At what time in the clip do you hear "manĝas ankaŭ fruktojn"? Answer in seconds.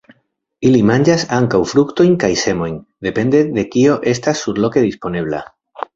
0.91-2.17